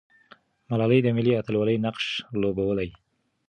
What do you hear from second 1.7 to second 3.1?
نقش لوبولی.